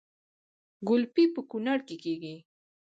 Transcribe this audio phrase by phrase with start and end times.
[0.87, 2.35] ګلپي په کونړ کې کیږي